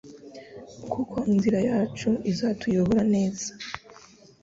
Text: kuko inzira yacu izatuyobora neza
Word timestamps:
kuko 0.91 1.15
inzira 1.31 1.59
yacu 1.69 2.09
izatuyobora 2.31 3.01
neza 3.13 3.49